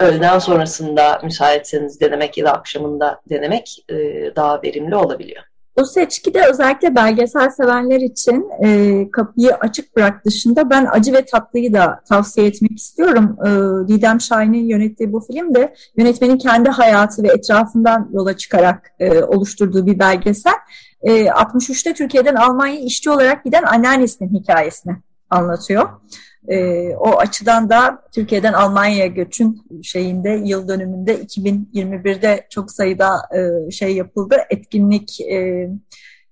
öğleden 0.00 0.38
sonrasında 0.38 1.20
müsaitseniz 1.24 2.00
denemek 2.00 2.38
ya 2.38 2.46
da 2.46 2.52
akşamında 2.52 3.20
denemek 3.30 3.84
e, 3.88 3.94
daha 4.36 4.62
verimli 4.62 4.96
olabiliyor. 4.96 5.42
Bu 5.78 5.86
seçkide 5.86 6.42
özellikle 6.50 6.94
belgesel 6.94 7.50
sevenler 7.50 8.00
için 8.00 8.50
e, 8.64 9.10
kapıyı 9.10 9.54
açık 9.54 9.96
bırak 9.96 10.24
dışında 10.24 10.70
ben 10.70 10.88
acı 10.90 11.12
ve 11.12 11.24
tatlıyı 11.24 11.72
da 11.72 12.00
tavsiye 12.08 12.46
etmek 12.46 12.78
istiyorum. 12.78 13.36
E, 13.44 13.48
Didem 13.88 14.20
Şahin'in 14.20 14.68
yönettiği 14.68 15.12
bu 15.12 15.20
film 15.20 15.54
de 15.54 15.74
yönetmenin 15.96 16.38
kendi 16.38 16.68
hayatı 16.68 17.22
ve 17.22 17.28
etrafından 17.28 18.10
yola 18.12 18.36
çıkarak 18.36 18.92
e, 18.98 19.22
oluşturduğu 19.22 19.86
bir 19.86 19.98
belgesel. 19.98 20.54
E, 21.02 21.24
63'te 21.24 21.94
Türkiye'den 21.94 22.34
Almanya'ya 22.34 22.80
işçi 22.80 23.10
olarak 23.10 23.44
giden 23.44 23.62
anneannesinin 23.62 24.34
hikayesini 24.34 24.96
anlatıyor. 25.30 25.88
E, 26.48 26.88
o 26.96 27.18
açıdan 27.18 27.70
da 27.70 28.02
Türkiye'den 28.14 28.52
Almanya'ya 28.52 29.06
göçün 29.06 29.62
şeyinde 29.82 30.30
yıl 30.44 30.68
dönümünde 30.68 31.14
2021'de 31.14 32.46
çok 32.50 32.70
sayıda 32.70 33.10
e, 33.36 33.70
şey 33.70 33.96
yapıldı. 33.96 34.36
Etkinlik, 34.50 35.20
e, 35.20 35.68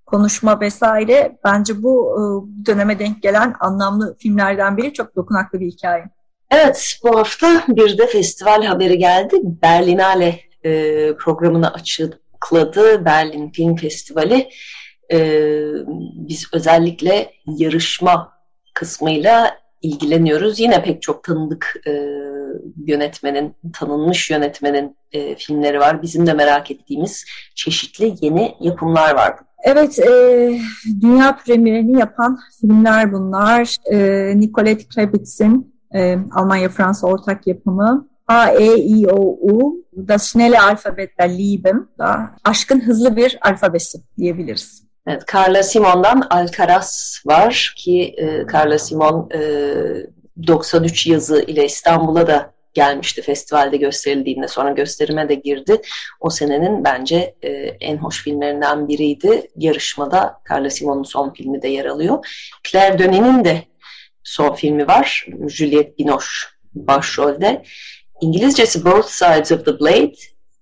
konuşma 0.06 0.60
vesaire. 0.60 1.38
Bence 1.44 1.82
bu 1.82 2.16
e, 2.16 2.22
döneme 2.66 2.98
denk 2.98 3.22
gelen 3.22 3.54
anlamlı 3.60 4.16
filmlerden 4.18 4.76
biri 4.76 4.92
çok 4.92 5.16
dokunaklı 5.16 5.60
bir 5.60 5.66
hikaye. 5.66 6.04
Evet, 6.50 6.98
bu 7.04 7.18
hafta 7.18 7.62
bir 7.68 7.98
de 7.98 8.06
festival 8.06 8.62
haberi 8.62 8.98
geldi. 8.98 9.36
Berlinale 9.42 10.40
e, 10.64 10.70
programını 11.16 11.68
açıkladı. 12.46 13.04
Berlin 13.04 13.50
Film 13.50 13.76
Festivali. 13.76 14.48
E, 15.12 15.18
biz 16.14 16.46
özellikle 16.52 17.30
yarışma 17.46 18.32
kısmıyla 18.74 19.56
ilgileniyoruz. 19.82 20.60
Yine 20.60 20.82
pek 20.82 21.02
çok 21.02 21.24
tanıdık 21.24 21.74
e, 21.86 21.90
yönetmenin, 22.86 23.54
tanınmış 23.72 24.30
yönetmenin 24.30 24.96
e, 25.12 25.34
filmleri 25.34 25.80
var. 25.80 26.02
Bizim 26.02 26.26
de 26.26 26.32
merak 26.32 26.70
ettiğimiz 26.70 27.24
çeşitli 27.54 28.14
yeni 28.20 28.54
yapımlar 28.60 29.14
var. 29.14 29.34
Evet, 29.62 29.98
e, 29.98 30.58
dünya 31.00 31.36
premierini 31.36 31.98
yapan 31.98 32.38
filmler 32.60 33.12
bunlar. 33.12 33.76
E, 33.92 34.32
Nicolette 34.38 34.88
Krabitz'in 34.88 35.74
e, 35.94 36.16
Almanya-Fransa 36.34 37.06
ortak 37.06 37.46
yapımı 37.46 38.08
A, 38.28 38.50
E, 38.50 38.76
I, 38.76 39.06
O, 39.06 39.38
U, 39.40 39.84
Das 40.08 40.32
schnelle 40.32 40.60
Alphabet 40.60 41.10
Lieben, 41.20 41.88
da 41.98 42.30
aşkın 42.44 42.80
hızlı 42.80 43.16
bir 43.16 43.38
alfabesi 43.42 43.98
diyebiliriz. 44.18 44.86
Evet, 45.06 45.22
Carla 45.34 45.62
Simon'dan 45.62 46.26
Alcaraz 46.30 47.22
var 47.26 47.74
ki 47.76 48.14
e, 48.18 48.46
Carla 48.52 48.78
Simon 48.78 49.30
e, 49.34 49.40
93 50.46 51.06
yazı 51.06 51.42
ile 51.42 51.64
İstanbul'a 51.64 52.26
da 52.26 52.54
gelmişti 52.74 53.22
festivalde 53.22 53.76
gösterildiğinde 53.76 54.48
sonra 54.48 54.70
gösterime 54.70 55.28
de 55.28 55.34
girdi. 55.34 55.80
O 56.20 56.30
senenin 56.30 56.84
bence 56.84 57.34
e, 57.42 57.48
en 57.80 57.96
hoş 57.96 58.22
filmlerinden 58.22 58.88
biriydi. 58.88 59.48
Yarışmada 59.56 60.40
Carla 60.50 60.70
Simon'un 60.70 61.02
son 61.02 61.32
filmi 61.32 61.62
de 61.62 61.68
yer 61.68 61.84
alıyor. 61.84 62.26
Claire 62.70 62.98
Denis'in 62.98 63.44
de 63.44 63.62
son 64.24 64.54
filmi 64.54 64.88
var. 64.88 65.26
Juliette 65.48 65.98
Binoche 65.98 66.26
başrolde. 66.74 67.62
İngilizcesi 68.20 68.84
Both 68.84 69.08
Sides 69.08 69.52
of 69.52 69.64
the 69.64 69.80
Blade, 69.80 70.12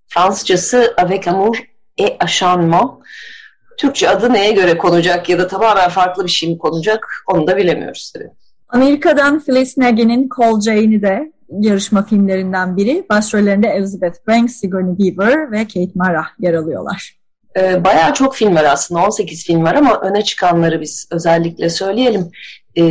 Fransızcası 0.08 0.94
Avec 0.96 1.28
Amour 1.28 1.56
et 1.98 2.16
Acharnement. 2.20 2.90
Türkçe 3.78 4.08
adı 4.08 4.32
neye 4.32 4.52
göre 4.52 4.78
konacak 4.78 5.28
ya 5.28 5.38
da 5.38 5.48
tamamen 5.48 5.88
farklı 5.88 6.24
bir 6.24 6.30
şey 6.30 6.48
mi 6.48 6.58
konacak 6.58 7.06
onu 7.26 7.46
da 7.46 7.56
bilemiyoruz 7.56 8.12
tabii. 8.14 8.30
Amerika'dan 8.68 9.44
Phyllis 9.44 9.76
Nagy'nin 9.76 10.28
Call 10.38 10.60
Jane'i 10.60 11.02
de 11.02 11.32
yarışma 11.60 12.02
filmlerinden 12.02 12.76
biri. 12.76 13.06
Başrollerinde 13.10 13.68
Elizabeth 13.68 14.16
Banks, 14.28 14.56
Sigourney 14.56 14.96
Weaver 14.96 15.52
ve 15.52 15.64
Kate 15.64 15.92
Mara 15.94 16.26
yer 16.38 16.54
alıyorlar. 16.54 17.16
Ee, 17.56 17.84
bayağı 17.84 18.14
çok 18.14 18.34
film 18.34 18.54
var 18.54 18.64
aslında. 18.64 19.06
18 19.06 19.44
film 19.44 19.62
var 19.64 19.74
ama 19.74 20.00
öne 20.00 20.24
çıkanları 20.24 20.80
biz 20.80 21.08
özellikle 21.10 21.70
söyleyelim. 21.70 22.30
Ee, 22.76 22.82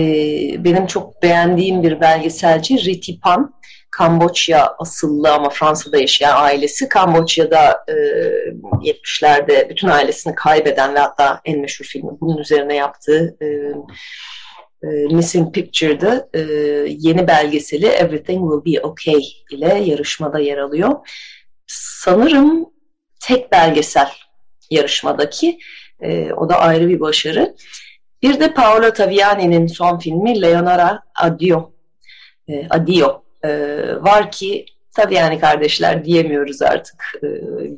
benim 0.64 0.88
çok 0.88 1.24
beğendiğim 1.24 1.84
bir 1.84 2.02
belgeselci 2.02 2.86
Riti 2.86 3.20
Pan. 3.20 3.54
Kamboçya 3.94 4.76
asıllı 4.80 5.34
ama 5.34 5.50
Fransa'da 5.50 5.98
yaşayan 5.98 6.44
ailesi 6.44 6.90
Kamboçya'da 6.90 7.86
e, 7.88 7.94
70'lerde 7.94 9.70
bütün 9.70 9.88
ailesini 9.88 10.36
kaybeden 10.36 10.96
ve 10.96 11.00
hatta 11.00 11.42
en 11.46 11.60
meşhur 11.60 11.86
filmi 11.86 12.12
bunun 12.22 12.38
üzerine 12.38 12.76
yaptığı 12.76 13.38
e, 13.42 13.46
e, 14.88 14.88
Missing 15.16 15.54
Picture'da 15.54 16.30
e, 16.34 16.40
yeni 16.88 17.28
belgeseli 17.28 17.86
Everything 17.86 18.42
Will 18.52 18.74
Be 18.74 18.82
Okay 18.82 19.22
ile 19.52 19.74
yarışmada 19.74 20.40
yer 20.40 20.58
alıyor. 20.58 21.08
Sanırım 21.68 22.66
tek 23.20 23.52
belgesel 23.52 24.10
yarışmadaki 24.70 25.60
e, 26.02 26.34
o 26.34 26.50
da 26.50 26.60
ayrı 26.60 26.90
bir 26.90 27.00
başarı. 27.00 27.56
Bir 28.24 28.40
de 28.40 28.54
Paolo 28.54 28.94
Taviani'nin 28.94 29.68
son 29.68 30.00
filmi 30.00 30.42
Leonora 30.42 31.04
Adio. 31.16 31.72
E, 32.48 32.68
Adio 32.70 33.24
e, 33.44 33.50
var 34.02 34.32
ki 34.32 34.66
tabii 34.92 35.16
yani 35.16 35.40
kardeşler 35.40 36.06
diyemiyoruz 36.06 36.62
artık 36.62 37.04
e, 37.24 37.30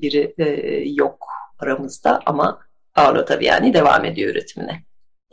biri 0.02 0.34
e, 0.38 0.46
yok 0.90 1.28
aramızda 1.60 2.20
ama 2.26 2.60
Paolo 2.94 3.26
Taviani 3.26 3.74
devam 3.74 4.06
ediyor 4.06 4.32
üretimine. 4.32 4.84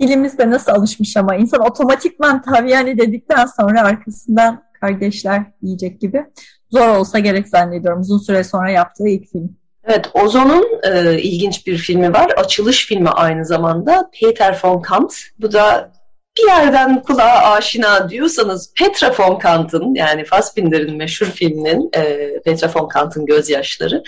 Dilimizde 0.01 0.51
nasıl 0.51 0.73
alışmış 0.73 1.17
ama 1.17 1.37
insan 1.37 1.61
otomatikman 1.61 2.43
Taviani 2.43 2.99
dedikten 2.99 3.47
sonra 3.47 3.83
arkasından 3.83 4.63
kardeşler 4.81 5.43
yiyecek 5.63 6.01
gibi 6.01 6.27
zor 6.71 6.89
olsa 6.89 7.19
gerek 7.19 7.49
zannediyorum 7.49 8.01
uzun 8.01 8.19
süre 8.19 8.45
sonra 8.45 8.71
yaptığı 8.71 9.09
ilk 9.09 9.29
film. 9.33 9.57
Evet, 9.85 10.11
Ozon'un 10.15 10.81
e, 10.83 11.19
ilginç 11.19 11.67
bir 11.67 11.79
filmi 11.79 12.15
var. 12.15 12.31
Açılış 12.37 12.87
filmi 12.87 13.09
aynı 13.09 13.45
zamanda. 13.45 14.11
Peter 14.21 14.61
von 14.65 14.83
Kant. 14.83 15.15
Bu 15.39 15.53
da 15.53 15.93
bir 16.39 16.49
yerden 16.49 17.03
kulağa 17.03 17.53
aşina 17.53 18.11
diyorsanız 18.11 18.75
Petra 18.75 19.15
von 19.19 19.39
Kant'ın 19.39 19.95
yani 19.95 20.25
Fassbinder'in 20.25 20.97
meşhur 20.97 21.27
filminin 21.27 21.91
e, 21.97 22.33
Petra 22.45 22.71
von 22.75 22.89
Kant'ın 22.89 23.27
gözyaşları 23.27 24.03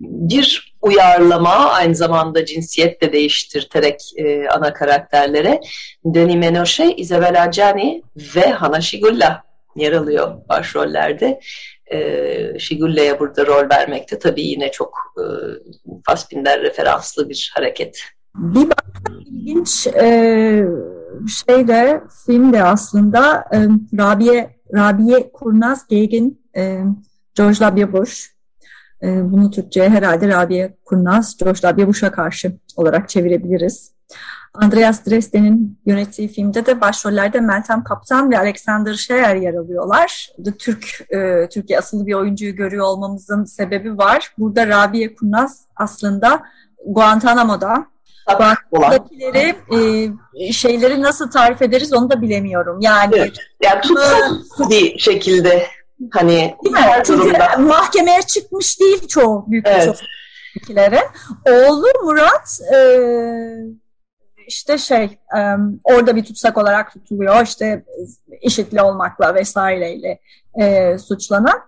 bir 0.00 0.74
uyarlama 0.82 1.70
aynı 1.70 1.94
zamanda 1.94 2.44
cinsiyet 2.44 3.02
de 3.02 3.12
değiştirterek 3.12 4.00
e, 4.16 4.48
ana 4.48 4.72
karakterlere 4.72 5.60
Denis 6.04 6.36
Menochet, 6.36 6.94
Isabella 6.96 7.46
Gianni 7.46 8.02
ve 8.36 8.50
Hana 8.50 8.80
Shigula 8.80 9.42
yer 9.76 9.92
alıyor 9.92 10.34
başrollerde. 10.48 11.40
E, 11.92 12.58
Şigulle'ye 12.58 13.20
burada 13.20 13.46
rol 13.46 13.70
vermekte 13.70 14.18
tabii 14.18 14.42
yine 14.42 14.70
çok 14.70 14.98
e, 15.18 15.24
Fassbinder 16.06 16.62
referanslı 16.62 17.28
bir 17.28 17.52
hareket. 17.54 18.02
Bir 18.34 18.70
başka 18.70 19.12
ilginç 19.26 19.86
e, 19.86 20.64
şey 21.46 21.68
de 21.68 22.02
film 22.26 22.52
de 22.52 22.64
aslında 22.64 23.44
e, 23.52 23.58
Rabie, 23.98 24.56
Rabie 24.74 25.32
Kurnaz 25.32 25.86
Gegen 25.88 26.36
e, 26.56 26.82
George 27.34 27.58
W. 27.58 27.92
Bush 27.92 28.36
e, 29.02 29.32
bunu 29.32 29.50
Türkçe'ye 29.50 29.88
herhalde 29.88 30.28
Rabia 30.28 30.68
Kurnaz, 30.84 31.36
George 31.36 31.60
W. 31.60 31.86
Bush'a 31.86 32.12
karşı 32.12 32.52
olarak 32.76 33.08
çevirebiliriz. 33.08 33.96
Andreas 34.54 35.06
Dresden'in 35.06 35.78
yönettiği 35.86 36.28
filmde 36.28 36.66
de 36.66 36.80
başrollerde 36.80 37.40
Meltem 37.40 37.84
Kaptan 37.84 38.30
ve 38.30 38.38
Alexander 38.38 38.94
Scheer 38.94 39.36
yer 39.36 39.54
alıyorlar. 39.54 40.30
Burada 40.38 40.56
Türk, 40.56 41.10
e, 41.10 41.48
Türkiye 41.48 41.78
asıllı 41.78 42.06
bir 42.06 42.14
oyuncuyu 42.14 42.56
görüyor 42.56 42.84
olmamızın 42.84 43.44
sebebi 43.44 43.98
var. 43.98 44.32
Burada 44.38 44.66
Rabia 44.66 45.14
Kurnaz 45.14 45.66
aslında 45.76 46.42
Guantanamo'da 46.86 47.86
Guantanamo'dakileri 48.26 49.54
e, 50.34 50.52
şeyleri 50.52 51.02
nasıl 51.02 51.30
tarif 51.30 51.62
ederiz 51.62 51.92
onu 51.92 52.10
da 52.10 52.22
bilemiyorum. 52.22 52.78
Yani, 52.80 53.14
evet. 53.16 53.36
yani 53.62 53.80
tutsuz 53.80 54.70
bir 54.70 54.98
şekilde 54.98 55.66
Hani 56.10 56.54
her 56.74 57.08
durumda. 57.08 57.56
mahkemeye 57.58 58.22
çıkmış 58.22 58.80
değil 58.80 59.08
çoğu 59.08 59.44
büyük 59.48 59.66
evet. 59.66 59.84
çoğu. 59.84 59.94
Oğlu 61.46 61.86
Murat 62.02 62.60
e, 62.74 62.78
işte 64.46 64.78
şey 64.78 65.04
e, 65.36 65.40
orada 65.84 66.16
bir 66.16 66.24
tutsak 66.24 66.58
olarak 66.58 66.92
tutuluyor. 66.92 67.42
İşte 67.42 67.84
işitli 68.40 68.82
olmakla 68.82 69.34
vesaireyle 69.34 70.20
e, 70.60 70.98
suçlanan. 70.98 71.60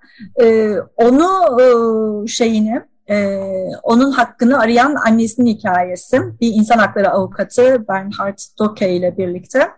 E, 0.42 0.74
onu 0.96 1.60
e, 1.60 2.26
şeyini 2.26 2.82
e, 3.10 3.38
onun 3.82 4.12
hakkını 4.12 4.60
arayan 4.60 4.94
annesinin 4.94 5.46
hikayesi. 5.46 6.20
Bir 6.40 6.54
insan 6.54 6.78
hakları 6.78 7.10
avukatı 7.10 7.88
Bernhard 7.88 8.38
Doke 8.58 8.92
ile 8.92 9.18
birlikte 9.18 9.68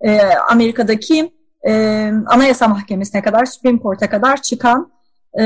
e, 0.00 0.20
Amerika'daki 0.50 1.32
e, 1.66 1.72
Anayasa 2.26 2.68
Mahkemesi'ne 2.68 3.22
kadar, 3.22 3.46
Supreme 3.46 3.78
Court'a 3.78 4.10
kadar 4.10 4.42
çıkan 4.42 4.92
e, 5.40 5.44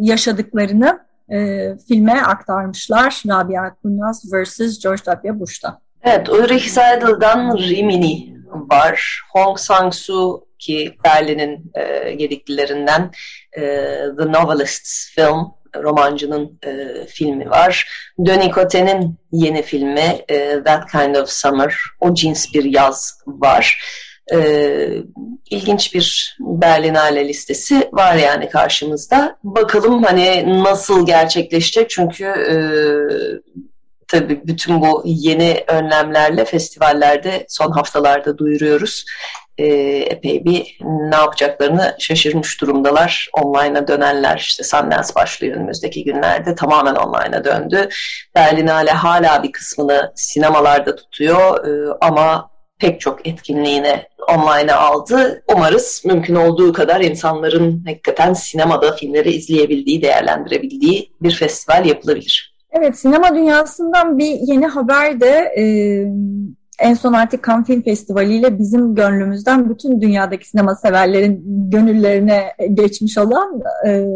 yaşadıklarını 0.00 1.00
e, 1.32 1.68
filme 1.88 2.20
aktarmışlar. 2.20 3.22
Rabia 3.28 3.74
Kurnaz 3.74 4.24
vs. 4.32 4.78
George 4.82 5.02
W. 5.04 5.40
Bush'ta. 5.40 5.78
Evet, 6.02 6.28
Ulrich 6.28 6.64
Seidel'dan 6.64 7.58
Rimini 7.58 8.36
var. 8.52 9.22
Hong 9.32 9.58
Sang-soo 9.58 10.48
ki 10.58 10.96
Berlin'in 11.04 11.72
e, 11.74 12.12
gediklilerinden 12.12 13.10
e, 13.52 13.62
The 14.18 14.32
Novelists 14.32 15.14
film 15.14 15.46
romancının 15.76 16.58
e, 16.66 17.06
filmi 17.06 17.50
var. 17.50 17.88
Denis 18.18 18.54
Cote'nin 18.54 19.14
yeni 19.32 19.62
filmi 19.62 20.24
e, 20.28 20.62
That 20.64 20.90
Kind 20.90 21.14
of 21.14 21.28
Summer, 21.28 21.76
o 22.00 22.14
cins 22.14 22.54
bir 22.54 22.64
yaz 22.64 23.18
var 23.26 23.78
e, 24.32 25.02
ilginç 25.50 25.94
bir 25.94 26.36
Berlinale 26.40 27.28
listesi 27.28 27.88
var 27.92 28.14
yani 28.14 28.48
karşımızda. 28.48 29.36
Bakalım 29.44 30.02
hani 30.02 30.44
nasıl 30.64 31.06
gerçekleşecek 31.06 31.90
çünkü 31.90 32.24
e, 32.24 32.56
tabii 34.08 34.40
bütün 34.46 34.80
bu 34.80 35.02
yeni 35.04 35.64
önlemlerle 35.68 36.44
festivallerde 36.44 37.46
son 37.48 37.70
haftalarda 37.70 38.38
duyuruyoruz. 38.38 39.04
E, 39.58 39.66
epey 40.10 40.44
bir 40.44 40.78
ne 40.82 41.16
yapacaklarını 41.16 41.96
şaşırmış 41.98 42.60
durumdalar. 42.60 43.28
Online'a 43.32 43.88
dönenler 43.88 44.36
işte 44.36 44.64
Sundance 44.64 45.14
başlıyor 45.14 45.56
önümüzdeki 45.56 46.04
günlerde 46.04 46.54
tamamen 46.54 46.94
online'a 46.94 47.44
döndü. 47.44 47.88
Berlinale 48.34 48.90
hala 48.90 49.42
bir 49.42 49.52
kısmını 49.52 50.12
sinemalarda 50.14 50.96
tutuyor 50.96 51.66
e, 51.66 51.96
ama 52.00 52.50
pek 52.78 53.00
çok 53.00 53.26
etkinliğine 53.26 54.08
online'a 54.28 54.76
aldı. 54.76 55.42
Umarız 55.54 56.02
mümkün 56.04 56.34
olduğu 56.34 56.72
kadar 56.72 57.00
insanların 57.00 57.84
hakikaten 57.86 58.32
sinemada 58.32 58.96
filmleri 58.96 59.30
izleyebildiği, 59.30 60.02
değerlendirebildiği 60.02 61.12
bir 61.22 61.34
festival 61.34 61.86
yapılabilir. 61.86 62.47
Evet, 62.78 62.98
sinema 62.98 63.34
dünyasından 63.34 64.18
bir 64.18 64.30
yeni 64.30 64.66
haber 64.66 65.20
de 65.20 65.54
e, 65.58 65.64
en 66.78 66.94
son 66.94 67.12
artık 67.12 67.46
Cannes 67.46 67.66
Film 67.66 67.82
Festivali 67.82 68.34
ile 68.34 68.58
bizim 68.58 68.94
gönlümüzden 68.94 69.70
bütün 69.70 70.00
dünyadaki 70.00 70.48
sinema 70.48 70.74
severlerin 70.74 71.42
gönüllerine 71.70 72.52
geçmiş 72.74 73.18
olan 73.18 73.62
e, 73.86 74.06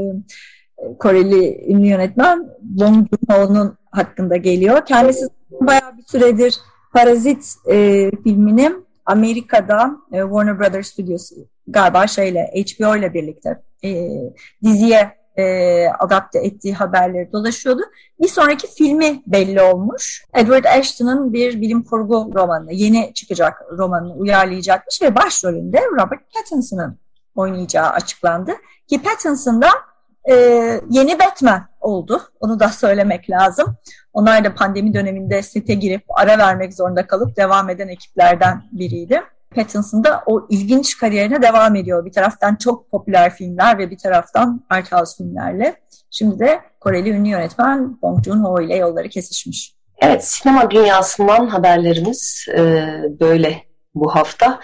Koreli 0.98 1.64
ünlü 1.68 1.86
yönetmen 1.86 2.46
Bong 2.62 3.06
Joon-ho'nun 3.30 3.76
hakkında 3.90 4.36
geliyor. 4.36 4.86
Kendisi 4.86 5.26
bayağı 5.60 5.96
bir 5.96 6.02
süredir 6.02 6.58
Parazit 6.92 7.54
e, 7.70 8.10
filmini 8.24 8.72
Amerika'da 9.06 9.96
e, 10.12 10.20
Warner 10.20 10.58
Brothers 10.58 10.86
Studios 10.86 11.32
galiba 11.66 12.06
şeyle 12.06 12.50
HBO 12.54 12.96
ile 12.96 13.14
birlikte 13.14 13.62
e, 13.84 14.08
diziye 14.64 15.21
e, 15.38 15.86
adapte 15.98 16.38
ettiği 16.38 16.74
haberleri 16.74 17.32
dolaşıyordu. 17.32 17.82
Bir 18.20 18.28
sonraki 18.28 18.66
filmi 18.66 19.22
belli 19.26 19.62
olmuş. 19.62 20.24
Edward 20.34 20.64
Ashton'ın 20.64 21.32
bir 21.32 21.60
bilim 21.60 21.82
kurgu 21.82 22.30
romanı, 22.34 22.72
yeni 22.72 23.14
çıkacak 23.14 23.62
romanını 23.78 24.14
uyarlayacakmış 24.14 25.02
ve 25.02 25.14
başrolünde 25.14 25.80
Robert 25.92 26.34
Pattinson'ın 26.34 26.98
oynayacağı 27.34 27.90
açıklandı. 27.90 28.52
Ki 28.88 29.02
Pattinson 29.02 29.62
da 29.62 29.68
e, 30.30 30.34
yeni 30.90 31.18
Batman 31.18 31.66
oldu. 31.80 32.22
Onu 32.40 32.60
da 32.60 32.68
söylemek 32.68 33.30
lazım. 33.30 33.76
Onlar 34.12 34.44
da 34.44 34.54
pandemi 34.54 34.94
döneminde 34.94 35.42
sete 35.42 35.74
girip 35.74 36.04
ara 36.08 36.38
vermek 36.38 36.74
zorunda 36.74 37.06
kalıp 37.06 37.36
devam 37.36 37.70
eden 37.70 37.88
ekiplerden 37.88 38.62
biriydi. 38.72 39.22
Pattinson 39.54 40.04
da 40.04 40.22
o 40.26 40.46
ilginç 40.50 40.96
kariyerine 40.96 41.42
devam 41.42 41.76
ediyor. 41.76 42.04
Bir 42.04 42.12
taraftan 42.12 42.56
çok 42.56 42.90
popüler 42.90 43.34
filmler 43.34 43.78
ve 43.78 43.90
bir 43.90 43.98
taraftan 43.98 44.64
art 44.70 44.92
house 44.92 45.16
filmlerle. 45.16 45.76
Şimdi 46.10 46.38
de 46.38 46.60
Koreli 46.80 47.10
ünlü 47.10 47.28
yönetmen 47.28 48.02
Bong 48.02 48.24
Joon-ho 48.24 48.60
ile 48.60 48.76
yolları 48.76 49.08
kesişmiş. 49.08 49.74
Evet, 50.00 50.24
sinema 50.24 50.70
dünyasından 50.70 51.46
haberlerimiz 51.46 52.46
e, 52.56 52.86
böyle 53.20 53.62
bu 53.94 54.14
hafta. 54.14 54.60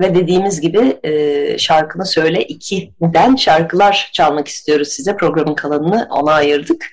Ve 0.00 0.14
dediğimiz 0.14 0.60
gibi 0.60 0.98
e, 1.02 1.58
şarkını 1.58 2.06
söyle 2.06 2.42
2'den 2.42 3.36
şarkılar 3.36 4.10
çalmak 4.12 4.48
istiyoruz 4.48 4.88
size. 4.88 5.16
Programın 5.16 5.54
kalanını 5.54 6.08
ona 6.10 6.32
ayırdık. 6.32 6.86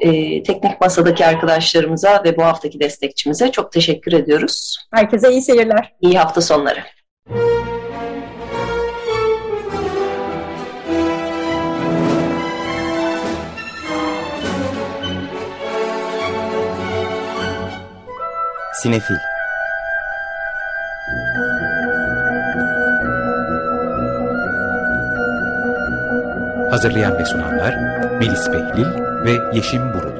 E, 0.00 0.42
teknik 0.42 0.80
masadaki 0.80 1.26
arkadaşlarımıza 1.26 2.22
ve 2.24 2.36
bu 2.36 2.44
haftaki 2.44 2.80
destekçimize 2.80 3.52
çok 3.52 3.72
teşekkür 3.72 4.12
ediyoruz. 4.12 4.76
Herkese 4.94 5.30
iyi 5.30 5.42
seyirler. 5.42 5.92
İyi 6.00 6.18
hafta 6.18 6.40
sonları. 6.40 6.80
Sinefil 18.82 19.14
Hazırlayan 26.70 27.18
ve 27.18 27.24
sunanlar 27.24 27.74
Melis 28.20 28.52
Behlil 28.52 29.09
ve 29.24 29.50
Yeşim 29.52 29.92
Burul. 29.94 30.19